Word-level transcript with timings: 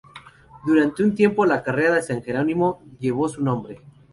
Durante 0.65 1.03
un 1.03 1.13
tiempo, 1.13 1.45
la 1.45 1.61
carrera 1.61 1.93
de 1.93 2.01
san 2.01 2.23
Jerónimo 2.23 2.81
llevó 2.97 3.29
su 3.29 3.39
nombre. 3.43 3.81